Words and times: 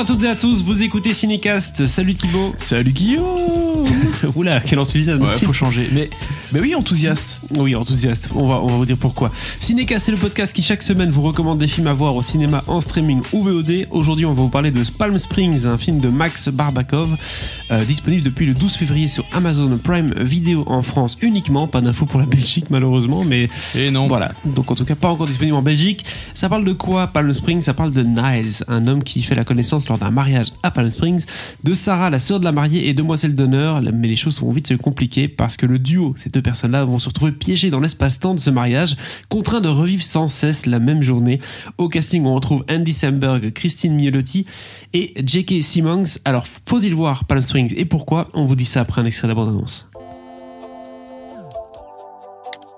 à 0.00 0.04
toutes 0.04 0.22
et 0.22 0.28
à 0.28 0.34
tous, 0.34 0.62
vous 0.62 0.82
écoutez 0.82 1.12
Cinécast. 1.12 1.86
Salut 1.86 2.14
Thibaut. 2.14 2.54
Salut 2.56 2.90
Guillaume 2.90 3.84
Oula, 4.34 4.60
quel 4.60 4.78
enthousiasme. 4.78 5.20
Ouais, 5.20 5.28
faut 5.28 5.52
changer. 5.52 5.90
Mais, 5.92 6.08
mais 6.52 6.60
oui, 6.60 6.74
enthousiaste. 6.74 7.38
Oui, 7.58 7.74
enthousiaste. 7.74 8.30
On 8.34 8.46
va, 8.48 8.62
on 8.62 8.66
va 8.66 8.76
vous 8.76 8.86
dire 8.86 8.96
pourquoi. 8.96 9.30
Cinécast, 9.60 10.06
c'est 10.06 10.12
le 10.12 10.16
podcast 10.16 10.54
qui 10.54 10.62
chaque 10.62 10.82
semaine 10.82 11.10
vous 11.10 11.20
recommande 11.20 11.58
des 11.58 11.68
films 11.68 11.86
à 11.86 11.92
voir 11.92 12.16
au 12.16 12.22
cinéma, 12.22 12.64
en 12.66 12.80
streaming 12.80 13.20
ou 13.34 13.42
VOD. 13.42 13.88
Aujourd'hui, 13.90 14.24
on 14.24 14.32
va 14.32 14.42
vous 14.42 14.48
parler 14.48 14.70
de 14.70 14.82
Palm 14.96 15.18
Springs, 15.18 15.66
un 15.66 15.76
film 15.76 16.00
de 16.00 16.08
Max 16.08 16.48
Barbakov, 16.48 17.16
euh, 17.70 17.84
disponible 17.84 18.22
depuis 18.22 18.46
le 18.46 18.54
12 18.54 18.72
février 18.76 19.06
sur 19.06 19.26
Amazon 19.32 19.78
Prime 19.82 20.14
Video 20.18 20.64
en 20.66 20.80
France 20.82 21.18
uniquement. 21.20 21.66
Pas 21.68 21.82
d'infos 21.82 22.06
pour 22.06 22.20
la 22.20 22.26
Belgique, 22.26 22.66
malheureusement, 22.70 23.22
mais 23.24 23.50
Et 23.74 23.90
non. 23.90 24.08
voilà. 24.08 24.32
Donc 24.46 24.70
en 24.70 24.74
tout 24.74 24.86
cas, 24.86 24.94
pas 24.94 25.08
encore 25.08 25.26
disponible 25.26 25.56
en 25.56 25.62
Belgique. 25.62 26.06
Ça 26.32 26.48
parle 26.48 26.64
de 26.64 26.72
quoi 26.72 27.08
Palm 27.08 27.32
Springs? 27.34 27.60
Ça 27.60 27.74
parle 27.74 27.90
de 27.92 28.02
Niles, 28.02 28.64
un 28.66 28.86
homme 28.86 29.02
qui 29.02 29.22
fait 29.22 29.34
la 29.34 29.44
connaissance 29.44 29.89
lors 29.90 29.98
d'un 29.98 30.10
mariage 30.10 30.46
à 30.62 30.70
Palm 30.70 30.88
Springs 30.88 31.26
de 31.62 31.74
Sarah, 31.74 32.08
la 32.08 32.18
sœur 32.18 32.40
de 32.40 32.44
la 32.44 32.52
mariée 32.52 32.88
et 32.88 32.94
demoiselle 32.94 33.34
d'honneur. 33.34 33.82
Mais 33.92 34.08
les 34.08 34.16
choses 34.16 34.40
vont 34.40 34.50
vite 34.50 34.68
se 34.68 34.74
compliquer 34.74 35.28
parce 35.28 35.56
que 35.56 35.66
le 35.66 35.78
duo, 35.78 36.14
ces 36.16 36.30
deux 36.30 36.40
personnes-là, 36.42 36.84
vont 36.84 36.98
se 36.98 37.08
retrouver 37.08 37.32
piégés 37.32 37.70
dans 37.70 37.80
l'espace-temps 37.80 38.34
de 38.34 38.40
ce 38.40 38.50
mariage, 38.50 38.96
contraints 39.28 39.60
de 39.60 39.68
revivre 39.68 40.02
sans 40.02 40.28
cesse 40.28 40.64
la 40.66 40.78
même 40.78 41.02
journée. 41.02 41.40
Au 41.76 41.88
casting, 41.88 42.24
on 42.24 42.34
retrouve 42.34 42.64
Andy 42.70 42.92
Samberg, 42.92 43.52
Christine 43.52 43.94
Mielotti 43.94 44.46
et 44.92 45.12
J.K. 45.22 45.62
Simmons. 45.62 46.04
Alors, 46.24 46.44
faut-il 46.66 46.94
voir 46.94 47.24
Palm 47.24 47.42
Springs 47.42 47.74
et 47.76 47.84
pourquoi? 47.84 48.28
On 48.32 48.46
vous 48.46 48.56
dit 48.56 48.64
ça 48.64 48.80
après 48.80 49.02
un 49.02 49.04
extrait 49.04 49.26
de 49.26 49.32
la 49.32 49.34
bande-annonce. 49.34 49.88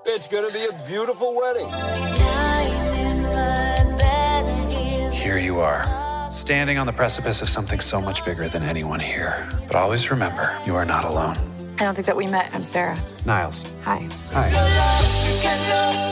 It's 0.05 0.29
gonna 0.29 0.51
be 0.51 0.67
a 0.69 0.73
beautiful 0.87 1.35
wedding. 1.35 1.69
Here 5.13 5.39
you 5.39 5.61
are, 5.61 5.85
standing 6.33 6.79
on 6.79 6.87
the 6.87 6.93
precipice 6.93 7.43
of 7.43 7.49
something 7.49 7.81
so 7.81 8.01
much 8.01 8.25
bigger 8.25 8.49
than 8.49 8.63
anyone 8.63 9.01
here. 9.01 9.49
But 9.67 9.77
always 9.77 10.11
remember, 10.11 10.57
you 10.67 10.75
are 10.75 10.85
not 10.85 11.05
alone. 11.05 11.37
I 11.79 11.85
don't 11.85 11.95
think 11.95 12.07
that 12.07 12.17
we 12.17 12.27
met. 12.27 12.53
I'm 12.55 12.65
Sarah. 12.65 12.99
Niles. 13.25 13.67
Hi. 13.83 14.09
Hi. 14.33 16.11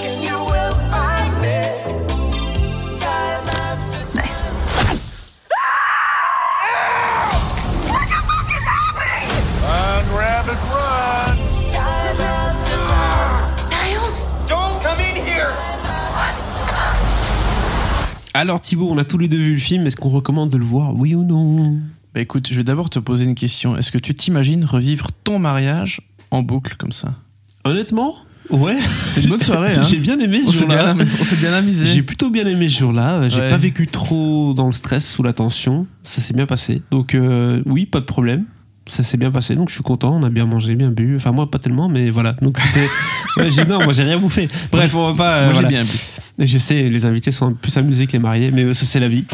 Alors 18.41 18.59
Thibaut, 18.59 18.89
on 18.91 18.97
a 18.97 19.05
tous 19.05 19.19
les 19.19 19.29
deux 19.29 19.37
vu 19.37 19.53
le 19.53 19.59
film. 19.59 19.87
Est-ce 19.87 19.97
qu'on 19.97 20.09
recommande 20.09 20.49
de 20.49 20.57
le 20.57 20.65
voir 20.65 20.95
Oui 20.97 21.15
ou 21.15 21.25
non? 21.25 21.79
Bah 22.15 22.23
écoute, 22.23 22.49
je 22.51 22.55
vais 22.57 22.65
d'abord 22.65 22.89
te 22.89 22.99
poser 22.99 23.25
une 23.27 23.35
question. 23.35 23.77
Est-ce 23.77 23.93
que 23.93 23.99
tu 23.99 24.15
t'imagines 24.15 24.65
revivre 24.65 25.11
ton 25.25 25.39
mariage 25.39 26.01
en 26.31 26.43
boucle 26.43 26.77
comme 26.79 26.93
ça? 26.93 27.17
Honnêtement 27.65 28.15
Ouais. 28.49 28.79
C'était 29.07 29.21
une 29.21 29.29
bonne 29.29 29.41
soirée, 29.41 29.75
hein 29.77 29.83
J'ai 29.89 29.99
bien 29.99 30.19
aimé 30.19 30.41
ce 30.43 30.53
jour-là. 30.53 30.97
on 31.21 31.25
s'est 31.25 31.37
bien 31.37 31.53
amusé. 31.53 31.85
J'ai 31.85 32.03
plutôt 32.03 32.31
bien 32.31 32.47
aimé 32.47 32.71
ce 32.71 32.79
jour-là. 32.79 33.29
J'ai 33.29 33.41
Ouais. 33.43 33.49
pas 33.49 33.59
vécu 33.59 33.87
trop 33.87 34.55
dans 34.55 34.65
le 34.67 34.73
stress, 34.73 35.07
sous 35.07 35.23
la 35.23 35.35
tension. 35.35 35.87
Ça 36.03 36.23
s'est 36.23 36.33
bien 36.33 36.47
passé. 36.47 36.81
Donc 36.91 37.15
euh, 37.15 37.63
oui, 37.67 37.85
pas 37.85 38.01
de 38.01 38.07
problème. 38.07 38.47
Ça 38.91 39.03
s'est 39.05 39.17
bien 39.17 39.31
passé, 39.31 39.55
donc 39.55 39.69
je 39.69 39.75
suis 39.75 39.83
content. 39.85 40.17
On 40.21 40.23
a 40.25 40.31
bien 40.31 40.47
mangé, 40.47 40.75
bien 40.75 40.91
bu. 40.91 41.15
Enfin 41.17 41.31
moi 41.33 41.49
pas 41.51 41.59
tellement, 41.61 41.89
mais 41.89 42.11
voilà. 42.11 42.33
Donc 42.43 42.59
c'était. 42.59 42.89
Ouais, 43.37 43.49
j'ai- 43.53 43.65
non, 43.65 43.85
moi 43.85 43.93
j'ai 43.93 44.03
rien 44.03 44.19
bouffé. 44.19 44.49
Bref, 44.73 44.93
on 44.97 45.13
va 45.13 45.15
pas. 45.17 45.35
euh, 45.37 45.45
Moi 45.45 45.53
voilà. 45.53 45.69
j'ai 45.69 45.75
bien 45.77 45.85
bu. 45.85 45.99
Je 46.47 46.59
sais, 46.59 46.89
les 46.89 47.05
invités 47.05 47.31
sont 47.31 47.53
plus 47.55 47.77
amusés 47.77 48.07
que 48.09 48.13
les 48.13 48.19
mariés, 48.19 48.51
mais 48.51 48.75
ça 48.75 48.87
c'est 48.87 48.99
la 48.99 49.07
vie. 49.09 49.25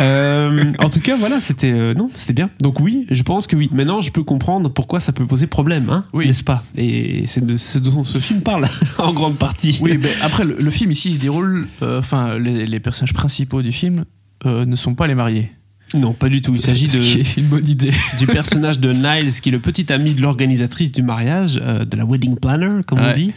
Euh, 0.00 0.72
en 0.78 0.88
tout 0.88 1.00
cas, 1.00 1.16
voilà, 1.18 1.40
c'était 1.40 1.70
euh, 1.72 1.92
non, 1.92 2.10
c'était 2.14 2.32
bien. 2.32 2.48
Donc 2.62 2.80
oui, 2.80 3.06
je 3.10 3.22
pense 3.22 3.46
que 3.46 3.56
oui. 3.56 3.68
Maintenant, 3.72 4.00
je 4.00 4.10
peux 4.10 4.22
comprendre 4.22 4.70
pourquoi 4.70 5.00
ça 5.00 5.12
peut 5.12 5.26
poser 5.26 5.46
problème, 5.46 5.90
hein, 5.90 6.06
Oui. 6.14 6.26
n'est-ce 6.26 6.44
pas? 6.44 6.62
Et 6.76 7.24
c'est 7.26 7.44
de 7.44 7.56
ce 7.58 7.78
dont 7.78 8.04
ce 8.04 8.18
film 8.18 8.40
parle 8.40 8.68
en 8.98 9.12
grande 9.12 9.36
partie. 9.36 9.78
Oui, 9.82 9.98
mais 10.00 10.10
après, 10.22 10.44
le, 10.44 10.56
le 10.58 10.70
film 10.70 10.90
ici 10.92 11.10
il 11.10 11.14
se 11.14 11.18
déroule. 11.18 11.66
Enfin, 11.82 12.38
les, 12.38 12.66
les 12.66 12.80
personnages 12.80 13.12
principaux 13.12 13.60
du 13.60 13.72
film 13.72 14.04
ne 14.46 14.76
sont 14.76 14.94
pas 14.94 15.06
les 15.06 15.14
mariés. 15.14 15.52
Non, 15.94 16.12
pas 16.12 16.28
du 16.28 16.40
tout. 16.40 16.54
Il 16.54 16.60
s'agit 16.60 16.88
de 16.88 16.96
est 16.96 17.36
une 17.36 17.46
bonne 17.46 17.68
idée. 17.68 17.92
du 18.18 18.26
personnage 18.26 18.78
de 18.78 18.92
Niles, 18.92 19.32
qui 19.40 19.50
est 19.50 19.52
le 19.52 19.60
petit 19.60 19.92
ami 19.92 20.14
de 20.14 20.22
l'organisatrice 20.22 20.92
du 20.92 21.02
mariage, 21.02 21.60
euh, 21.62 21.84
de 21.84 21.96
la 21.96 22.04
wedding 22.04 22.36
planner, 22.36 22.82
comme 22.86 23.00
on 23.00 23.12
dit, 23.12 23.32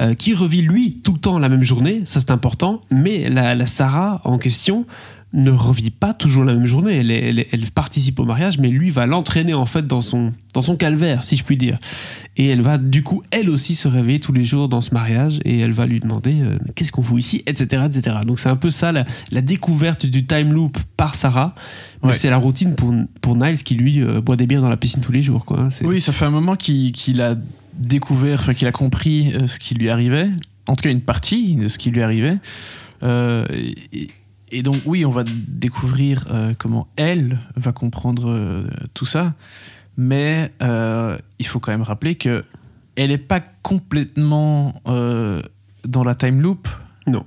euh, 0.00 0.14
qui 0.14 0.34
revit 0.34 0.62
lui 0.62 1.00
tout 1.02 1.12
le 1.12 1.18
temps 1.18 1.38
la 1.38 1.48
même 1.48 1.64
journée, 1.64 2.02
ça 2.04 2.20
c'est 2.20 2.30
important, 2.30 2.82
mais 2.90 3.28
la, 3.28 3.54
la 3.54 3.66
Sarah 3.66 4.20
en 4.24 4.38
question 4.38 4.86
ne 5.36 5.50
revit 5.50 5.90
pas 5.90 6.14
toujours 6.14 6.44
la 6.44 6.54
même 6.54 6.66
journée. 6.66 6.96
Elle, 6.96 7.70
participe 7.74 8.18
au 8.18 8.24
mariage, 8.24 8.58
mais 8.58 8.68
lui 8.68 8.88
va 8.90 9.04
l'entraîner 9.06 9.52
en 9.54 9.66
fait 9.66 9.86
dans 9.86 10.00
son, 10.02 10.32
dans 10.54 10.62
son 10.62 10.76
calvaire, 10.76 11.24
si 11.24 11.36
je 11.36 11.44
puis 11.44 11.56
dire. 11.58 11.78
Et 12.38 12.46
elle 12.48 12.62
va 12.62 12.78
du 12.78 13.02
coup, 13.02 13.22
elle 13.30 13.50
aussi, 13.50 13.74
se 13.74 13.86
réveiller 13.86 14.18
tous 14.18 14.32
les 14.32 14.44
jours 14.44 14.68
dans 14.68 14.80
ce 14.80 14.94
mariage 14.94 15.38
et 15.44 15.58
elle 15.58 15.72
va 15.72 15.86
lui 15.86 16.00
demander 16.00 16.40
euh, 16.40 16.56
qu'est-ce 16.74 16.90
qu'on 16.90 17.02
fout 17.02 17.18
ici, 17.18 17.42
etc. 17.46 17.84
etc. 17.86 18.16
Donc 18.26 18.40
c'est 18.40 18.48
un 18.48 18.56
peu 18.56 18.70
ça 18.70 18.92
la, 18.92 19.04
la 19.30 19.42
découverte 19.42 20.06
du 20.06 20.26
time 20.26 20.52
loop 20.52 20.78
par 20.96 21.14
Sarah. 21.14 21.54
Mais 22.02 22.08
Ouais. 22.08 22.14
c'est 22.14 22.30
la 22.30 22.38
routine 22.38 22.74
pour, 22.74 22.94
pour 23.20 23.36
Niles 23.36 23.62
qui 23.62 23.74
lui 23.74 24.00
euh, 24.02 24.20
boit 24.22 24.36
des 24.36 24.46
bières 24.46 24.62
dans 24.62 24.70
la 24.70 24.76
piscine 24.78 25.02
tous 25.02 25.12
les 25.12 25.22
jours. 25.22 25.44
Quoi. 25.44 25.60
hein. 25.60 25.68
Oui, 25.82 26.00
ça 26.00 26.12
fait 26.12 26.24
un 26.24 26.30
moment 26.30 26.56
qu'il 26.56 27.20
a 27.20 27.34
découvert, 27.74 28.54
qu'il 28.54 28.66
a 28.66 28.72
compris 28.72 29.34
euh, 29.34 29.46
ce 29.46 29.58
qui 29.58 29.74
lui 29.74 29.90
arrivait, 29.90 30.28
en 30.66 30.74
tout 30.76 30.82
cas 30.84 30.90
une 30.90 31.02
partie 31.02 31.56
de 31.56 31.68
ce 31.68 31.76
qui 31.78 31.90
lui 31.90 32.00
arrivait. 32.02 32.38
Et, 33.02 34.08
et 34.50 34.62
donc 34.62 34.76
oui, 34.84 35.04
on 35.04 35.10
va 35.10 35.24
découvrir 35.24 36.24
euh, 36.30 36.54
comment 36.56 36.88
elle 36.96 37.40
va 37.56 37.72
comprendre 37.72 38.30
euh, 38.30 38.66
tout 38.94 39.06
ça, 39.06 39.34
mais 39.96 40.52
euh, 40.62 41.18
il 41.38 41.46
faut 41.46 41.58
quand 41.58 41.72
même 41.72 41.82
rappeler 41.82 42.14
que 42.14 42.44
elle 42.94 43.10
n'est 43.10 43.18
pas 43.18 43.40
complètement 43.62 44.74
dans 44.86 46.02
la 46.02 46.14
time 46.14 46.40
loop. 46.40 46.66
Non. 47.06 47.26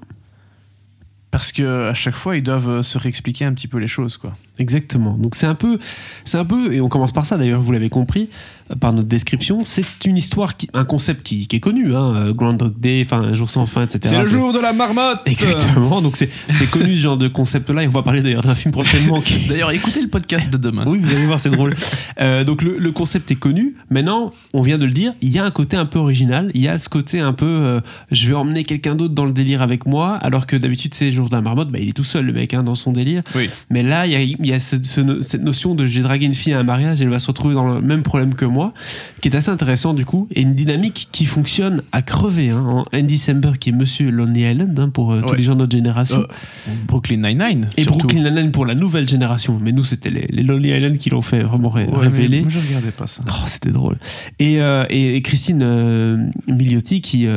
Parce 1.32 1.52
que 1.52 1.90
à 1.90 1.94
chaque 1.94 2.16
fois, 2.16 2.38
ils 2.38 2.44
doivent 2.44 2.82
se 2.82 2.98
réexpliquer 2.98 3.46
un 3.46 3.54
petit 3.54 3.68
peu 3.68 3.78
les 3.78 3.88
choses, 3.88 4.18
quoi. 4.18 4.36
Exactement. 4.60 5.18
Donc 5.18 5.36
c'est 5.36 5.46
un 5.46 5.56
peu, 5.56 5.80
c'est 6.26 6.38
un 6.38 6.46
peu, 6.46 6.74
et 6.74 6.82
on 6.82 6.90
commence 6.90 7.14
par 7.14 7.26
ça 7.26 7.38
d'ailleurs, 7.38 7.62
vous 7.62 7.72
l'avez 7.72 7.90
compris 7.90 8.30
euh, 8.70 8.76
par 8.76 8.92
notre 8.92 9.08
description, 9.08 9.64
c'est 9.64 9.86
une 10.06 10.18
histoire, 10.18 10.58
qui, 10.58 10.70
un 10.74 10.84
concept 10.84 11.24
qui, 11.24 11.48
qui 11.48 11.56
est 11.56 11.60
connu, 11.62 11.96
hein, 11.96 12.14
euh, 12.16 12.34
Groundhog 12.34 12.78
Day, 12.78 13.02
enfin 13.06 13.22
un 13.22 13.34
jour 13.34 13.50
sans 13.50 13.66
fin, 13.66 13.84
etc. 13.84 14.22
de 14.22 14.62
la 14.62 14.74
marmotte 14.74 15.22
Exactement. 15.26 16.02
Donc 16.02 16.18
c'est, 16.18 16.30
c'est 16.52 16.70
connu 16.70 16.96
ce 16.98 17.02
genre 17.02 17.18
de 17.18 17.30
concept-là. 17.30 17.84
Et 17.84 17.88
on 17.88 17.92
va 17.92 18.04
parler 18.04 18.22
d'ailleurs 18.22 18.44
d'un 18.44 18.56
film 18.56 18.74
prochainement 18.74 19.22
qui, 19.22 19.48
D'ailleurs, 19.50 19.72
écoutez 19.72 20.02
le 20.02 20.10
podcast 20.10 20.50
de 20.50 20.58
demain. 20.58 20.84
Oui, 20.86 21.00
vous 21.02 21.16
allez 21.16 21.26
voir, 21.26 21.40
c'est 21.40 21.50
drôle. 21.50 21.74
Euh, 22.20 22.44
donc 22.44 22.62
le, 22.62 22.78
le 22.78 22.92
concept 22.92 23.32
est 23.32 23.36
connu. 23.36 23.76
Maintenant, 23.90 24.34
on 24.54 24.62
vient 24.62 24.78
de 24.78 24.86
le 24.86 24.92
dire, 24.92 25.14
il 25.22 25.30
y 25.30 25.40
a 25.40 25.46
un 25.46 25.52
côté 25.52 25.78
un 25.78 25.86
peu 25.86 26.00
original. 26.00 26.52
Il 26.54 26.62
y 26.62 26.68
a 26.68 26.78
ce 26.78 26.90
côté 26.90 27.20
un 27.20 27.34
peu, 27.34 27.46
euh, 27.46 27.80
je 28.12 28.28
vais 28.28 28.34
emmener 28.34 28.66
quelqu'un 28.66 28.96
d'autre 28.96 29.14
dans 29.14 29.26
le 29.26 29.32
délire 29.32 29.62
avec 29.62 29.86
moi, 29.86 30.16
alors 30.16 30.48
que 30.48 30.58
d'habitude, 30.58 30.94
c'est 30.94 31.12
jour 31.20 31.30
d'un 31.30 31.42
marmotte, 31.42 31.70
bah, 31.72 31.80
il 31.82 31.90
est 31.90 31.94
tout 31.94 32.04
seul 32.04 32.26
le 32.26 32.34
mec 32.34 32.54
hein, 32.54 32.64
dans 32.64 32.76
son 32.76 32.92
délire. 32.92 33.22
Oui. 33.36 33.50
Mais 33.70 33.84
là, 33.84 34.06
il 34.08 34.12
y 34.12 34.16
a, 34.16 34.22
il 34.22 34.46
y 34.46 34.54
a 34.54 34.60
ce- 34.60 34.82
ce 34.82 35.02
no- 35.02 35.22
cette 35.22 35.44
notion 35.44 35.76
de 35.76 35.86
j'ai 35.86 36.02
dragué 36.02 36.26
une 36.26 36.34
fille 36.34 36.54
à 36.54 36.60
un 36.60 36.64
mariage, 36.64 37.02
elle 37.02 37.10
va 37.10 37.20
se 37.20 37.28
retrouver 37.28 37.54
dans 37.56 37.76
le 37.76 37.82
même 37.82 38.04
problème 38.04 38.34
que 38.36 38.46
moi, 38.46 38.74
qui 39.22 39.28
est 39.28 39.36
assez 39.36 39.50
intéressant 39.52 39.94
du 39.94 40.06
coup, 40.06 40.28
et 40.34 40.42
une 40.42 40.56
dynamique 40.56 41.10
qui 41.12 41.26
fonctionne 41.26 41.82
à 41.92 42.02
crever. 42.02 42.50
Hein, 42.50 42.64
en 42.68 42.84
Andy 42.94 43.18
Samberg 43.18 43.58
qui 43.58 43.70
est 43.70 43.74
Monsieur 43.74 44.10
Lonely 44.12 44.42
Island 44.50 44.80
hein, 44.80 44.90
pour 44.90 45.12
euh, 45.14 45.22
tous 45.22 45.36
les 45.36 45.44
gens 45.44 45.54
de 45.56 45.60
notre 45.60 45.76
génération. 45.76 46.20
Euh, 46.20 46.72
Brooklyn 46.88 47.18
Nine-Nine. 47.18 47.68
et 47.78 47.84
surtout. 47.84 48.00
Brooklyn 48.00 48.24
Nine-Nine 48.30 48.52
pour 48.52 48.66
la 48.66 48.76
nouvelle 48.76 49.08
génération. 49.08 49.60
Mais 49.62 49.72
nous, 49.72 49.84
c'était 49.84 50.10
les, 50.10 50.28
les 50.30 50.44
Lonely 50.44 50.70
Island 50.72 50.98
qui 50.98 51.10
l'ont 51.10 51.22
fait 51.22 51.42
vraiment 51.44 51.70
ré- 51.70 51.86
Ouais, 51.86 52.00
révéler. 52.00 52.42
Moi, 52.42 52.50
je 52.50 52.60
regardais 52.60 52.92
pas 52.92 53.08
ça. 53.08 53.22
Oh, 53.28 53.32
c'était 53.46 53.72
drôle. 53.72 53.98
Et, 54.40 54.62
euh, 54.62 54.86
et, 54.90 55.16
et 55.16 55.22
Christine 55.22 56.32
Milioti, 56.48 57.02
qui, 57.02 57.28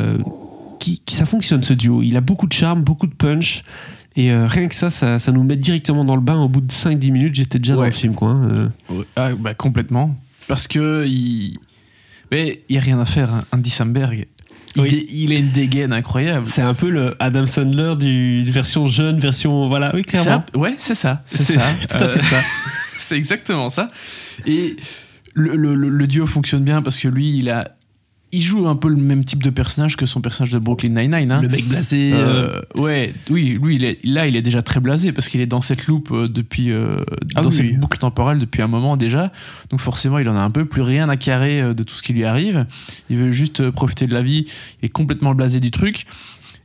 qui, 0.83 1.01
qui- 1.05 1.15
ça 1.15 1.25
fonctionne 1.25 1.63
ce 1.63 1.73
duo. 1.75 2.03
Il 2.03 2.17
a 2.17 2.21
beaucoup 2.21 2.47
de 2.47 2.53
charme, 2.53 2.83
beaucoup 2.83 3.07
de 3.07 3.15
punch. 3.15 3.63
Et 4.17 4.31
euh, 4.33 4.47
rien 4.47 4.69
que 4.69 4.75
ça, 4.75 4.91
ça, 4.91 5.19
ça 5.19 5.33
nous 5.33 5.43
met 5.43 5.57
directement 5.57 6.05
dans 6.05 6.17
le 6.17 6.21
bain. 6.23 6.39
Au 6.39 6.49
bout 6.49 6.61
de 6.61 6.71
5-10 6.73 7.11
minutes, 7.13 7.35
j'étais 7.35 7.59
déjà 7.59 7.75
dans 7.77 7.85
le 7.85 7.91
film. 7.93 8.15
Quoi, 8.15 8.31
hein. 8.31 8.49
Euh, 8.91 8.95
Ouais, 8.95 9.05
ah, 9.17 9.31
bah, 9.39 9.55
complètement. 9.55 10.15
Parce 10.49 10.67
que 10.69 11.07
il. 11.07 11.57
Mais 12.31 12.63
il 12.69 12.73
n'y 12.75 12.79
a 12.79 12.83
rien 12.83 12.99
à 13.01 13.05
faire, 13.05 13.33
hein. 13.33 13.45
Andy 13.53 13.71
Samberg. 13.71 14.27
Il, 14.77 14.83
Oui. 14.83 15.07
il 15.11 15.33
a 15.33 15.37
une 15.37 15.51
dégaine 15.51 15.93
incroyable. 15.93 16.47
C'est 16.47 16.63
un 16.63 16.73
peu 16.75 16.89
le 16.91 17.15
Adam 17.21 17.47
Sandler 17.47 17.95
du 17.99 18.43
version 18.51 18.87
jeune, 18.87 19.19
version. 19.19 19.69
Voilà, 19.69 19.93
oui, 19.95 20.03
clairement. 20.03 20.45
un- 20.55 20.59
Ouais, 20.59 20.75
c'est 20.79 20.95
ça. 20.95 21.23
C'est 21.27 21.43
ça. 21.59 21.61
tout 21.89 22.03
à 22.03 22.09
fait 22.09 22.23
ça. 22.23 22.41
c'est 22.99 23.17
exactement 23.17 23.69
ça. 23.69 23.89
Et 24.47 24.77
le- 25.35 25.57
le- 25.57 25.75
le 25.75 26.07
duo 26.07 26.27
fonctionne 26.27 26.65
bien 26.65 26.81
parce 26.83 26.99
que 26.99 27.09
lui, 27.09 27.39
il 27.39 27.49
a. 27.51 27.77
Il 28.35 28.41
joue 28.41 28.67
un 28.67 28.77
peu 28.77 28.89
le 28.89 28.97
même 28.97 29.25
type 29.27 29.43
de 29.43 29.51
personnage 29.51 29.97
que 29.97 30.07
son 30.07 30.23
personnage 30.23 30.53
de 30.53 30.59
Brooklyn 30.59 30.89
Nine-Nine. 30.89 31.31
hein. 31.33 31.43
Le 31.43 31.49
mec 31.49 31.67
blasé. 31.69 32.13
euh, 32.15 32.63
Euh, 32.77 32.81
ouais, 32.81 33.13
oui, 33.29 33.59
lui, 33.63 33.77
il 33.77 33.85
est, 33.85 33.99
là, 34.05 34.27
il 34.27 34.37
est 34.37 34.43
déjà 34.43 34.63
très 34.63 34.81
blasé 34.81 35.13
parce 35.13 35.29
qu'il 35.29 35.41
est 35.43 35.47
dans 35.47 35.61
cette 35.61 35.87
loupe 35.87 36.11
euh, 36.13 36.27
depuis, 36.29 36.71
euh, 36.73 36.97
Ah 37.35 37.43
dans 37.43 37.51
oui, 37.51 37.57
cette 37.57 37.79
boucle 37.79 37.99
temporelle 37.99 38.39
depuis 38.39 38.63
un 38.63 38.69
moment 38.69 38.97
déjà. 38.97 39.33
Donc 39.69 39.81
forcément, 39.81 40.19
il 40.19 40.29
en 40.31 40.37
a 40.37 40.41
un 40.41 40.51
peu 40.51 40.65
plus 40.65 40.81
rien 40.83 41.09
à 41.11 41.17
carrer 41.19 41.75
de 41.75 41.83
tout 41.83 41.95
ce 41.95 42.03
qui 42.03 42.15
lui 42.15 42.25
arrive. 42.25 42.65
Il 43.11 43.19
veut 43.19 43.33
juste 43.33 43.71
profiter 43.71 44.07
de 44.07 44.15
la 44.15 44.23
vie. 44.23 44.47
Il 44.83 44.87
est 44.87 44.93
complètement 44.93 45.35
blasé 45.35 45.61
du 45.61 45.71
truc. 45.71 46.07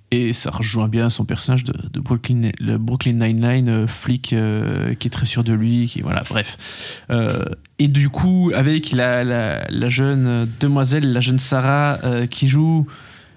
Et 0.10 0.32
ça 0.32 0.52
rejoint 0.52 0.88
bien 0.88 1.10
son 1.10 1.26
personnage 1.26 1.66
de, 1.66 1.74
de 1.92 2.00
Brooklyn, 2.00 2.50
le 2.62 2.78
Brooklyn 2.78 3.14
Nine-Nine, 3.14 3.68
euh, 3.68 3.88
flic 3.88 4.32
euh, 4.32 4.94
qui 4.94 5.08
est 5.08 5.12
très 5.12 5.26
sûr 5.26 5.44
de 5.44 5.52
lui, 5.52 5.86
qui 5.88 6.00
voilà, 6.02 6.24
bref. 6.30 7.04
Euh, 7.10 7.44
et 7.78 7.90
du 7.90 8.08
coup, 8.08 8.52
avec 8.56 8.92
la, 8.92 9.26
la, 9.26 9.66
la 9.70 9.90
jeune 9.90 10.50
demoiselle, 10.62 11.12
la 11.12 11.20
jeune 11.20 11.40
Sarah, 11.40 12.00
qui 12.30 12.48
joue, 12.48 12.88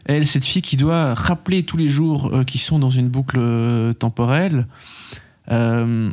elle, 0.06 0.26
cette 0.28 0.44
fille 0.44 0.62
qui 0.62 0.76
doit 0.76 1.12
rappeler 1.14 1.64
tous 1.64 1.76
les 1.76 1.88
jours 1.88 2.32
qu'ils 2.46 2.60
sont 2.60 2.78
dans 2.78 2.88
une 2.90 3.08
boucle 3.08 3.40
temporelle. 3.98 4.66
Ben, 5.48 6.12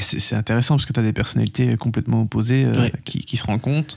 c'est 0.00 0.36
intéressant 0.36 0.76
parce 0.76 0.86
que 0.86 0.92
tu 0.92 1.00
as 1.00 1.02
des 1.02 1.12
personnalités 1.12 1.76
complètement 1.76 2.22
opposées 2.22 2.66
Ouais. 2.66 2.92
qui, 3.04 3.20
qui 3.20 3.36
se 3.36 3.46
rencontrent 3.46 3.96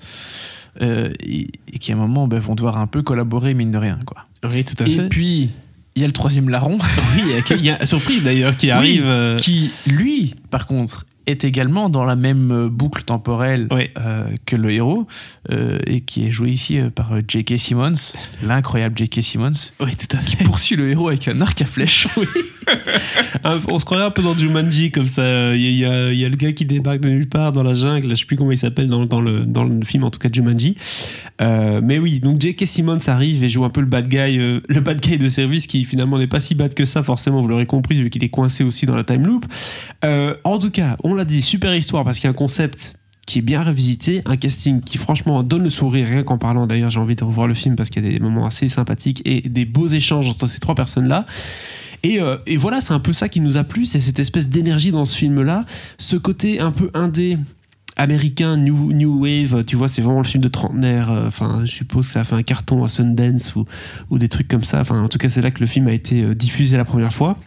euh, 0.82 1.12
et, 1.26 1.48
et 1.74 1.80
qui 1.80 1.92
à 1.92 1.96
un 1.96 1.98
moment 1.98 2.28
ben, 2.28 2.40
vont 2.40 2.56
devoir 2.56 2.78
un 2.78 2.88
peu 2.88 3.02
collaborer, 3.02 3.54
mine 3.54 3.72
de 3.72 3.78
rien. 3.78 4.00
Quoi. 4.06 4.26
Oui, 4.44 4.64
tout 4.64 4.82
à 4.84 4.88
Et 4.88 4.92
fait. 4.92 5.10
puis, 5.10 5.50
il 5.96 6.02
y 6.02 6.04
a 6.06 6.08
le 6.08 6.14
troisième 6.14 6.48
larron 6.50 6.78
oui, 7.16 7.22
il 7.26 7.30
y 7.30 7.34
a- 7.34 7.56
il 7.58 7.66
y 7.66 7.70
a 7.70 7.86
surprise 7.86 8.24
d'ailleurs 8.24 8.56
qui 8.56 8.72
arrive. 8.72 9.04
euh, 9.06 9.38
qui, 9.38 9.72
lui, 9.86 10.36
par 10.50 10.68
contre, 10.68 11.06
est 11.28 11.44
également 11.46 11.90
dans 11.90 12.04
la 12.04 12.16
même 12.16 12.52
euh, 12.52 12.70
boucle 12.70 13.04
temporelle 13.04 13.68
Ouais. 13.72 13.92
euh, 14.00 14.26
que 14.46 14.56
le 14.56 14.72
héros 14.72 15.08
euh, 15.52 15.80
et 15.86 16.02
qui 16.02 16.26
est 16.26 16.32
joué 16.32 16.50
ici 16.52 16.80
par 16.96 17.12
J.K. 17.28 17.58
Simmons, 17.58 17.94
l'incroyable 18.44 18.98
J.K. 18.98 19.22
Simmons, 19.24 19.52
Oui, 19.80 19.92
tout 19.96 20.16
à 20.16 20.20
qui 20.22 20.36
fait. 20.38 20.44
poursuit 20.44 20.76
le 20.76 20.90
héros 20.90 21.10
avec 21.10 21.28
un 21.28 21.40
arc 21.42 21.62
à 21.62 21.66
flèche. 21.66 22.08
Un- 23.44 23.60
On 23.70 23.80
se 23.80 23.86
croirait 23.86 24.06
un 24.06 24.12
peu 24.12 24.22
dans 24.22 24.38
Jumanji 24.38 24.92
comme 24.92 25.08
ça. 25.08 25.56
Il 25.56 25.62
y, 25.62 25.86
a- 25.86 26.12
il 26.12 26.20
y 26.20 26.26
a, 26.26 26.30
le 26.30 26.36
gars 26.36 26.52
qui 26.54 26.66
débarque 26.66 27.00
de 27.02 27.10
nulle 27.10 27.28
part 27.28 27.52
dans 27.52 27.64
la 27.64 27.74
jungle. 27.74 28.10
Je 28.10 28.16
sais 28.16 28.26
plus 28.26 28.38
comment 28.38 28.52
il 28.52 28.58
s'appelle 28.58 28.88
dans, 28.88 29.06
dans 29.06 29.22
le, 29.22 29.46
dans 29.46 29.64
le 29.64 29.84
film, 29.84 30.04
en 30.04 30.12
tout 30.12 30.20
cas 30.20 30.30
Jumanji. 30.32 30.76
Euh, 31.42 31.82
mais 31.84 31.98
oui, 32.00 32.20
donc 32.20 32.40
J.K. 32.40 32.66
Simmons 32.68 33.00
arrive 33.08 33.44
et 33.44 33.50
joue 33.50 33.64
un 33.66 33.70
peu 33.70 33.82
le 33.82 33.88
bad 33.88 34.08
guy, 34.08 34.38
le 34.38 34.80
bad 34.80 35.00
guy 35.00 35.18
de 35.18 35.28
service 35.28 35.66
qui 35.68 35.84
finalement 35.86 36.18
n'est 36.20 36.28
pas 36.28 36.40
si 36.40 36.54
bad 36.56 36.74
que 36.74 36.86
ça, 36.86 37.02
forcément, 37.04 37.42
vous 37.42 37.48
l'aurez 37.48 37.66
compris, 37.66 38.02
vu 38.02 38.10
qu'il 38.10 38.24
est 38.24 38.30
coincé 38.30 38.64
aussi 38.64 38.86
dans 38.86 38.96
la 38.96 39.04
time 39.04 39.26
loop. 39.26 39.46
En 40.04 40.58
tout 40.60 40.70
cas, 40.72 40.98
on 41.04 41.11
l'a 41.16 41.26
dit, 41.26 41.42
super 41.42 41.76
histoire 41.76 42.04
parce 42.04 42.20
qu'il 42.20 42.26
y 42.26 42.28
a 42.28 42.32
un 42.32 42.34
concept 42.34 42.96
qui 43.28 43.40
est 43.40 43.44
bien 43.44 43.64
revisité, 43.64 44.22
un 44.26 44.36
casting 44.36 44.82
qui 44.82 44.98
franchement 44.98 45.44
donne 45.44 45.64
le 45.64 45.70
sourire 45.70 46.08
rien 46.08 46.24
qu'en 46.24 46.38
parlant. 46.38 46.68
D'ailleurs, 46.68 46.90
j'ai 46.90 47.00
envie 47.00 47.16
de 47.16 47.24
revoir 47.24 47.48
le 47.48 47.54
film 47.54 47.76
parce 47.76 47.90
qu'il 47.90 48.04
y 48.04 48.08
a 48.08 48.12
des 48.12 48.20
moments 48.20 48.46
assez 48.46 48.68
sympathiques 48.68 49.22
et 49.26 49.42
des 49.42 49.66
beaux 49.66 49.88
échanges 49.88 50.28
entre 50.28 50.48
ces 50.48 50.60
trois 50.60 50.76
personnes-là. 50.76 51.26
Et, 52.04 52.20
euh, 52.20 52.38
voilà, 52.58 52.82
c'est 52.82 52.94
un 52.94 53.00
peu 53.00 53.14
ça 53.14 53.30
qui 53.30 53.40
nous 53.40 53.58
a 53.58 53.64
plu, 53.64 53.86
c'est 53.86 54.00
cette 54.00 54.18
espèce 54.20 54.50
d'énergie 54.50 54.92
dans 54.92 55.06
ce 55.06 55.16
film-là, 55.16 55.66
ce 56.00 56.16
côté 56.16 56.60
un 56.60 56.72
peu 56.72 56.90
indé 56.96 57.38
américain, 57.96 58.58
new, 58.58 58.92
new 58.92 59.22
wave, 59.22 59.64
tu 59.66 59.76
vois, 59.76 59.88
c'est 59.88 60.02
vraiment 60.02 60.22
le 60.22 60.28
film 60.28 60.44
de 60.44 60.48
trentenaire. 60.48 61.12
euh, 61.12 61.28
Enfin, 61.28 61.62
je 61.66 61.72
suppose 61.72 62.08
que 62.08 62.14
ça 62.14 62.22
a 62.22 62.24
fait 62.24 62.36
un 62.36 62.42
carton 62.44 62.84
à 62.84 62.90
Sundance 62.90 63.56
ou, 63.56 63.66
ou 64.10 64.18
des 64.18 64.30
trucs 64.30 64.48
comme 64.48 64.64
ça. 64.64 64.82
Enfin, 64.82 65.00
en 65.02 65.10
tout 65.10 65.20
cas, 65.20 65.30
c'est 65.30 65.42
là 65.42 65.52
que 65.52 65.60
le 65.60 65.68
film 65.68 65.88
a 65.88 65.94
été 65.94 66.24
euh, 66.24 66.34
diffusé 66.34 66.76
la 66.76 66.86
première 66.86 67.14
fois. 67.14 67.38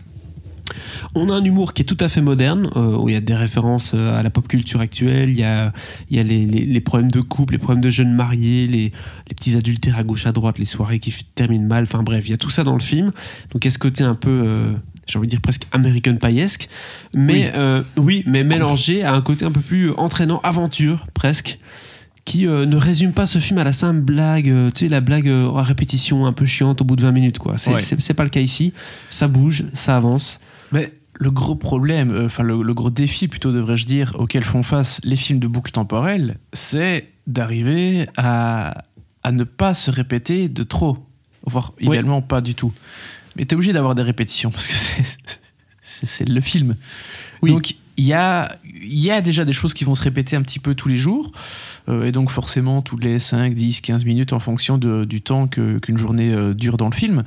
On 1.15 1.31
a 1.31 1.35
un 1.35 1.45
humour 1.45 1.75
qui 1.75 1.83
est 1.83 1.85
tout 1.85 1.97
à 2.01 2.09
fait 2.09 2.21
moderne, 2.21 2.69
euh, 2.77 2.97
où 2.97 3.09
il 3.09 3.13
y 3.13 3.17
a 3.17 3.21
des 3.21 3.35
références 3.35 3.93
euh, 3.95 4.19
à 4.19 4.23
la 4.23 4.31
pop 4.31 4.47
culture 4.49 4.81
actuelle, 4.81 5.31
il 5.31 5.39
y 5.39 5.45
a, 5.45 5.73
il 6.11 6.17
y 6.17 6.21
a 6.21 6.23
les, 6.23 6.45
les- 6.47 6.65
les 6.67 6.81
problèmes 6.81 7.11
de 7.11 7.21
couple, 7.21 7.53
les 7.55 7.59
problèmes 7.59 7.83
de 7.83 7.91
jeunes 7.91 8.13
mariés, 8.15 8.67
les, 8.67 8.93
les 9.29 9.35
petits 9.35 9.57
adultères 9.57 9.97
à 9.99 10.05
gauche 10.05 10.27
à 10.27 10.33
droite, 10.33 10.59
les 10.59 10.65
soirées 10.65 10.99
qui 10.99 11.15
terminent 11.35 11.67
mal, 11.67 11.85
enfin 11.85 12.03
bref, 12.03 12.25
il 12.27 12.31
y 12.31 12.35
a 12.35 12.39
tout 12.39 12.51
ça 12.51 12.65
dans 12.65 12.75
le 12.75 12.81
film. 12.81 13.13
Donc 13.53 13.65
il 13.65 13.67
y 13.67 13.69
a 13.69 13.71
ce 13.71 13.79
côté 13.79 14.05
un 14.05 14.15
peu, 14.15 14.31
euh, 14.45 14.73
j'ai 15.07 15.19
envie 15.19 15.27
de 15.27 15.31
dire 15.31 15.41
presque 15.41 15.65
American 15.73 16.17
Pie-esque, 16.17 16.69
mais 17.15 17.33
Oui. 17.47 17.51
euh, 17.57 17.83
oui, 17.99 18.23
mais 18.27 18.45
mélangé 18.45 19.03
à 19.03 19.13
un 19.15 19.21
côté 19.21 19.45
un 19.45 19.53
peu 19.53 19.61
plus 19.61 19.91
entraînant, 19.97 20.41
aventure 20.43 21.07
presque 21.15 21.59
qui 22.25 22.47
euh, 22.47 22.65
ne 22.65 22.77
résume 22.77 23.13
pas 23.13 23.27
ce 23.27 23.39
film 23.39 23.59
à 23.59 23.65
la 23.65 23.75
simple 23.75 24.01
blague, 24.01 24.49
euh, 24.49 24.71
tu 24.71 24.85
sais, 24.85 24.89
la 24.89 25.03
blague 25.03 25.29
euh, 25.29 25.51
à 25.57 25.63
répétition 25.63 26.25
un 26.25 26.33
peu 26.33 26.47
chiante 26.47 26.81
au 26.81 26.85
bout 26.85 26.97
de 26.97 27.03
20 27.03 27.13
minutes, 27.13 27.39
quoi. 27.39 27.59
C'est 27.59 27.75
Ouais. 27.75 27.81
c'est- 27.81 28.01
c'est 28.01 28.15
pas 28.15 28.25
le 28.25 28.31
cas 28.31 28.41
ici. 28.41 28.73
Ça 29.11 29.29
bouge, 29.29 29.65
ça 29.75 29.95
avance. 29.97 30.41
Mais 30.73 30.93
le 31.21 31.31
gros 31.31 31.55
problème, 31.55 32.11
euh, 32.13 32.27
enfin 32.27 32.43
le, 32.43 32.63
le 32.63 32.75
gros 32.75 32.91
défi 32.91 33.29
plutôt 33.29 33.53
devrais-je 33.53 33.87
dire, 33.87 34.15
auquel 34.19 34.43
font 34.45 34.63
face 34.63 35.01
les 35.05 35.17
films 35.17 35.39
de 35.39 35.47
boucle 35.47 35.71
temporelle, 35.71 36.39
c'est 36.53 37.09
d'arriver 37.27 38.07
à, 38.17 38.83
à 39.23 39.33
ne 39.33 39.45
pas 39.45 39.75
se 39.75 39.91
répéter 39.91 40.49
de 40.49 40.63
trop, 40.63 40.99
voire 41.47 41.73
Oui. 41.81 41.87
idéalement 41.89 42.21
pas 42.23 42.41
du 42.41 42.55
tout. 42.55 42.73
Mais 43.37 43.45
t'es 43.45 43.55
obligé 43.55 43.73
d'avoir 43.73 43.95
des 43.95 44.03
répétitions 44.03 44.51
parce 44.51 44.67
que 44.67 44.75
c'est- 45.83 46.29
le 46.29 46.41
film. 46.41 46.77
Oui. 47.43 47.51
Donc 47.53 47.75
il 47.97 48.05
y 48.07 48.13
a, 48.13 48.57
y 48.83 49.11
a 49.11 49.21
déjà 49.21 49.45
des 49.45 49.53
choses 49.53 49.73
qui 49.75 49.85
vont 49.85 49.95
se 49.95 50.03
répéter 50.03 50.35
un 50.35 50.43
petit 50.43 50.59
peu 50.59 50.75
tous 50.75 50.89
les 50.89 50.97
jours. 50.97 51.31
euh, 51.89 52.05
et 52.07 52.13
donc 52.13 52.31
forcément 52.31 52.83
toutes 52.83 53.05
les 53.05 53.19
5, 53.21 53.55
10, 53.55 53.81
15 53.83 54.05
minutes 54.05 54.33
en 54.33 54.41
fonction 54.41 54.79
de- 54.79 55.05
du 55.05 55.21
temps 55.21 55.47
qu'une 55.47 55.97
journée 55.99 56.33
euh, 56.33 56.55
dure 56.55 56.77
dans 56.77 56.89
le 56.89 56.95
film. 56.95 57.23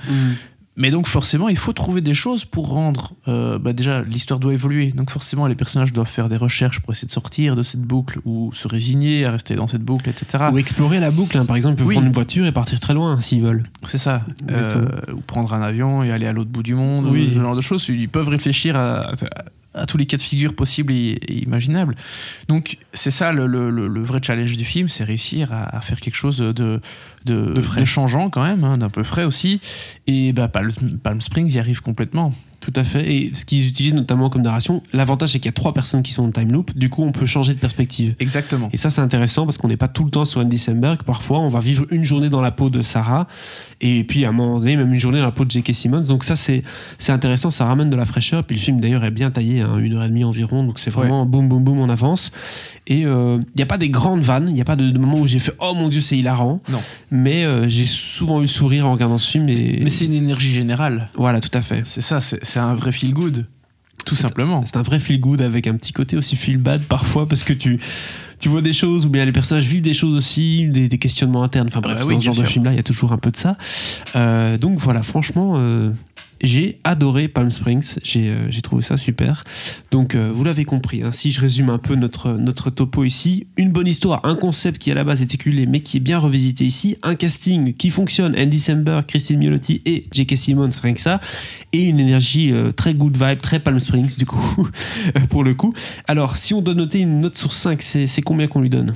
Mais 0.80 0.92
donc 0.92 1.08
forcément, 1.08 1.50
il 1.50 1.58
faut 1.58 1.74
trouver 1.74 2.02
des 2.02 2.14
choses 2.14 2.46
pour 2.46 2.70
rendre... 2.70 3.14
euh, 3.28 3.58
bah 3.58 3.74
déjà, 3.74 4.04
l'histoire 4.04 4.40
doit 4.40 4.54
évoluer. 4.54 4.92
Donc 4.92 5.10
forcément, 5.10 5.48
les 5.48 5.56
personnages 5.56 5.92
doivent 5.92 6.08
faire 6.08 6.30
des 6.30 6.38
recherches 6.38 6.80
pour 6.82 6.92
essayer 6.92 7.08
de 7.08 7.12
sortir 7.12 7.56
de 7.56 7.64
cette 7.64 7.82
boucle 7.82 8.20
ou 8.26 8.52
se 8.54 8.68
résigner 8.68 9.26
à 9.26 9.32
rester 9.32 9.56
dans 9.56 9.66
cette 9.66 9.82
boucle, 9.82 10.08
etc. 10.10 10.46
Ou 10.52 10.58
explorer 10.60 11.00
la 11.00 11.10
boucle, 11.10 11.38
hein. 11.38 11.46
par 11.46 11.56
exemple, 11.56 11.74
ils 11.74 11.78
peuvent 11.78 11.88
Oui. 11.88 11.96
prendre 11.96 12.08
une 12.08 12.14
voiture 12.14 12.46
et 12.46 12.52
partir 12.52 12.80
très 12.80 12.94
loin 12.94 13.20
s'ils 13.20 13.42
veulent. 13.42 13.64
C'est 13.86 13.98
ça. 13.98 14.22
Euh, 14.52 14.88
ou 15.14 15.20
prendre 15.22 15.52
un 15.54 15.62
avion 15.64 16.04
et 16.04 16.12
aller 16.12 16.28
à 16.28 16.32
l'autre 16.32 16.52
bout 16.52 16.64
du 16.64 16.76
monde. 16.76 17.08
Oui. 17.10 17.28
Ce 17.34 17.40
genre 17.40 17.56
de 17.56 17.62
choses. 17.62 17.84
Ils 17.90 18.08
peuvent 18.08 18.30
réfléchir 18.30 18.76
à, 18.78 19.00
à- 19.00 19.14
à 19.78 19.86
tous 19.86 19.98
les 19.98 20.06
cas 20.06 20.18
de 20.18 20.22
figure 20.22 20.54
possibles 20.54 20.92
et, 20.94 21.20
et 21.28 21.44
imaginables. 21.44 21.96
Donc 22.48 22.78
c'est 22.94 23.12
ça 23.12 23.32
le, 23.32 23.48
le- 23.48 23.70
le- 23.70 23.88
le 23.88 24.04
vrai 24.04 24.20
challenge 24.22 24.58
du 24.58 24.66
film, 24.66 24.90
c'est 24.90 25.04
réussir 25.04 25.54
à, 25.54 25.76
à 25.78 25.82
faire 25.82 26.00
quelque 26.00 26.16
chose 26.16 26.38
de, 26.40 26.82
de, 27.26 27.62
changeant 27.86 28.30
quand 28.30 28.44
même, 28.44 28.64
hein, 28.64 28.78
d'un 28.78 28.90
peu 28.90 29.04
frais 29.04 29.24
aussi. 29.24 29.60
Et 30.08 30.34
bah, 30.34 30.48
Palm, 30.48 30.70
Palm 31.02 31.22
Springs 31.22 31.54
y 31.54 31.60
arrive 31.60 31.82
complètement. 31.82 32.34
Tout 32.60 32.74
à 32.76 32.84
fait. 32.84 33.12
Et 33.12 33.32
ce 33.34 33.46
qu'ils 33.46 33.68
utilisent 33.68 33.94
notamment 33.94 34.30
comme 34.30 34.42
narration, 34.42 34.82
l'avantage 34.94 35.32
c'est 35.32 35.40
qu'il 35.40 35.48
y 35.48 35.50
a 35.50 35.54
trois 35.54 35.74
personnes 35.74 36.04
qui 36.04 36.12
sont 36.12 36.24
en 36.26 36.32
time 36.32 36.52
loop. 36.52 36.76
Du 36.78 36.90
coup, 36.90 37.04
on 37.04 37.12
peut 37.12 37.26
changer 37.26 37.54
de 37.54 37.60
perspective. 37.60 38.16
Exactement. 38.20 38.70
Et 38.74 38.78
ça, 38.78 38.90
c'est 38.90 39.02
intéressant 39.02 39.46
parce 39.46 39.58
qu'on 39.58 39.68
n'est 39.68 39.78
pas 39.78 39.88
tout 39.88 40.04
le 40.04 40.10
temps 40.10 40.26
sur 40.26 40.42
Andy 40.42 40.58
Samberg. 40.58 41.04
Parfois, 41.04 41.40
on 41.40 41.50
va 41.50 41.60
vivre 41.60 41.86
une 41.92 42.04
journée 42.04 42.30
dans 42.30 42.42
la 42.42 42.52
peau 42.52 42.70
de 42.70 42.82
Sarah 42.82 43.28
et 43.80 44.04
puis 44.04 44.26
à 44.26 44.30
un 44.30 44.32
moment 44.32 44.60
donné, 44.60 44.76
même 44.76 44.92
une 44.92 45.00
journée 45.00 45.20
dans 45.20 45.26
la 45.26 45.32
peau 45.32 45.46
de 45.46 45.52
J.K. 45.52 45.74
Simmons. 45.74 46.02
Donc 46.08 46.24
ça, 46.24 46.36
c'est 46.36 46.64
c'est 46.98 47.12
intéressant. 47.12 47.52
Ça 47.52 47.66
ramène 47.66 47.90
de 47.90 47.96
la 47.96 48.06
fraîcheur. 48.06 48.44
Puis 48.44 48.56
le 48.56 48.62
film 48.62 48.80
d'ailleurs 48.82 49.04
est 49.06 49.12
bien 49.12 49.32
taillé, 49.32 49.62
hein, 49.62 49.78
une 49.78 49.94
heure 49.94 50.04
et 50.04 50.10
demie 50.10 50.24
environ. 50.24 50.64
Donc 50.64 50.80
c'est 50.80 50.92
vraiment 50.92 51.26
boum 51.26 51.48
boum 51.48 51.64
boum, 51.64 51.80
on 51.80 51.90
avance. 51.90 52.32
Et 52.88 53.02
il 53.02 53.40
n'y 53.56 53.62
a 53.62 53.66
pas 53.66 53.78
des 53.78 53.90
grandes 53.90 54.22
vannes. 54.22 54.46
Il 54.48 54.54
n'y 54.54 54.62
a 54.62 54.66
pas 54.66 54.76
de, 54.76 54.90
de 54.90 54.98
moments 54.98 55.20
où 55.20 55.28
j'ai 55.28 55.40
fait 55.40 55.54
oh 55.60 55.74
mon 55.76 55.90
dieu, 55.90 56.02
c'est 56.02 56.18
hilarant. 56.18 56.62
Non. 56.70 56.82
Mais 57.12 57.46
euh, 57.46 57.68
j'ai 57.68 57.86
souvent 57.86 58.40
eu 58.40 58.44
le 58.44 58.48
sourire 58.48 58.88
en 58.88 58.94
regardant 58.94 59.18
ce 59.18 59.30
film. 59.30 59.50
Et 59.50 59.80
Mais 59.84 59.90
c'est 59.90 60.06
une 60.06 60.14
énergie 60.14 60.52
générale. 60.54 61.10
voilà, 61.16 61.40
tout 61.40 61.50
à 61.54 61.62
fait. 61.62 61.82
C'est 61.86 62.02
ça, 62.02 62.20
c'est 62.22 62.57
c'est 62.58 62.64
un 62.64 62.74
vrai 62.74 62.92
feel 62.92 63.14
good. 63.14 63.46
Tout 64.04 64.16
simplement. 64.16 64.66
C'est 64.66 64.78
un 64.78 64.82
vrai 64.82 64.98
feel 64.98 65.20
good 65.20 65.42
avec 65.44 65.68
un 65.68 65.76
petit 65.76 65.94
côté 65.94 66.18
aussi 66.18 66.36
feel 66.36 66.58
bad 66.58 66.82
parfois 66.84 67.28
parce 67.28 67.44
que 67.44 67.54
tu, 67.54 67.80
tu 68.40 68.50
vois 68.50 68.64
des 68.64 68.74
choses 68.74 69.06
ou 69.06 69.10
bien 69.10 69.26
les 69.26 69.32
personnages 69.32 69.68
vivent 69.68 69.84
des 69.84 69.94
choses 69.94 70.16
aussi, 70.16 70.68
des, 70.68 70.90
des 70.90 70.98
questionnements 70.98 71.44
internes. 71.44 71.68
Enfin 71.68 71.82
bref, 71.82 72.00
bah 72.00 72.06
oui, 72.06 72.16
dans 72.16 72.20
ce 72.22 72.26
genre 72.26 72.36
de 72.36 72.46
film-là, 72.46 72.74
il 72.74 72.78
y 72.78 72.80
a 72.80 72.84
toujours 72.84 73.12
un 73.12 73.20
peu 73.20 73.30
de 73.30 73.38
ça. 73.38 73.58
Euh, 74.16 74.58
donc 74.58 74.80
voilà, 74.80 75.04
franchement, 75.04 75.54
euh, 75.58 75.92
j'ai 76.42 76.80
adoré 76.84 77.28
Palm 77.28 77.50
Springs. 77.52 77.96
J'ai 78.04 78.30
euh, 78.30 78.62
trouvé 78.62 78.82
ça 78.82 78.98
super. 78.98 79.44
Donc 79.92 80.16
euh, 80.16 80.32
vous 80.34 80.44
l'avez 80.44 80.66
compris, 80.66 81.04
hein, 81.04 81.12
si 81.12 81.32
je 81.32 81.42
résume 81.42 81.70
un 81.70 81.78
peu 81.78 81.96
notre, 81.96 82.70
topo 82.70 83.04
ici, 83.04 83.48
une 83.58 83.72
bonne 83.72 83.88
histoire, 83.88 84.26
un 84.26 84.36
concept 84.36 84.82
qui 84.82 84.92
à 84.92 84.96
la 84.96 85.04
base 85.04 85.22
est 85.22 85.34
éculé 85.34 85.66
mais 85.66 85.80
qui 85.80 85.98
est 85.98 86.02
bien 86.02 86.20
revisité 86.20 86.66
ici, 86.66 86.98
un 87.04 87.16
casting 87.16 87.74
qui 87.74 87.90
fonctionne, 87.90 88.36
Andy 88.38 88.60
Samberg, 88.60 89.06
Christine 89.06 89.40
Miolotti 89.40 89.82
et 89.86 90.06
J.K. 90.12 90.38
Simmons, 90.38 90.70
rien 90.82 90.94
que 90.94 91.02
ça, 91.02 91.22
et 91.74 91.84
une 91.84 92.00
énergie 92.00 92.52
euh, 92.52 92.72
très 92.72 92.94
good 92.94 93.18
vibe, 93.18 93.40
très 93.40 93.60
Palm 93.60 93.80
Springs 93.80 94.16
du 94.18 94.26
coup, 94.26 94.68
pour 95.30 95.44
le 95.44 95.54
coup. 95.54 95.74
Alors 96.08 96.38
si 96.38 96.54
on 96.54 96.62
doit 96.62 96.76
noter 96.76 97.00
une 97.00 97.22
note 97.22 97.38
sur 97.38 97.54
5, 97.54 97.82
c'est 97.82 98.22
combien 98.22 98.48
qu'on 98.48 98.62
lui 98.62 98.70
donne? 98.70 98.94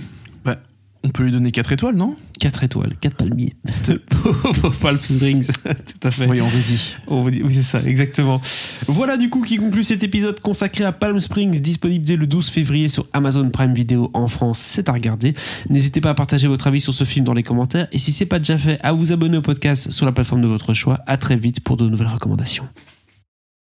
On 1.03 1.09
peut 1.09 1.23
lui 1.23 1.31
donner 1.31 1.51
4 1.51 1.71
étoiles, 1.71 1.95
non? 1.95 2.15
4 2.39 2.63
étoiles, 2.63 2.93
4 2.99 3.15
palmiers. 3.15 3.55
Pour 4.61 4.71
Palm 4.75 4.99
Springs, 5.01 5.47
tout 5.63 6.07
à 6.07 6.11
fait. 6.11 6.27
Oui, 6.27 6.41
on 6.41 6.45
le 6.45 6.63
dit. 6.63 6.93
On 7.07 7.23
vous 7.23 7.31
dit- 7.31 7.41
oui, 7.43 7.53
c'est 7.53 7.63
ça, 7.63 7.81
exactement. 7.83 8.39
Voilà 8.87 9.17
du 9.17 9.29
coup 9.29 9.41
qui 9.41 9.57
conclut 9.57 9.83
cet 9.83 10.03
épisode 10.03 10.39
consacré 10.39 10.83
à 10.83 10.91
Palm 10.91 11.19
Springs, 11.19 11.59
disponible 11.59 12.05
dès 12.05 12.15
le 12.15 12.27
12 12.27 12.49
février 12.49 12.87
sur 12.87 13.07
Amazon 13.13 13.49
Prime 13.49 13.73
Video 13.73 14.11
en 14.13 14.27
France. 14.27 14.59
C'est 14.63 14.89
à 14.89 14.93
regarder. 14.93 15.33
N'hésitez 15.69 16.01
pas 16.01 16.11
à 16.11 16.13
partager 16.15 16.47
votre 16.47 16.67
avis 16.67 16.81
sur 16.81 16.93
ce 16.93 17.03
film 17.03 17.25
dans 17.25 17.33
les 17.33 17.43
commentaires 17.43 17.87
et 17.91 17.97
si 17.97 18.11
c'est 18.11 18.25
pas 18.25 18.39
déjà 18.39 18.57
fait, 18.57 18.79
à 18.83 18.93
vous 18.93 19.11
abonner 19.11 19.37
au 19.37 19.41
podcast 19.41 19.91
sur 19.91 20.05
la 20.05 20.11
plateforme 20.11 20.41
de 20.41 20.47
votre 20.47 20.73
choix. 20.73 20.99
À 21.07 21.17
très 21.17 21.35
vite 21.35 21.61
pour 21.61 21.77
de 21.77 21.87
nouvelles 21.87 22.07
recommandations. 22.07 22.67